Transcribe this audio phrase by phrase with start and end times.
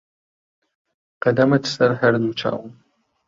[1.23, 2.71] قەدەمت سەر هەر دوو چاوم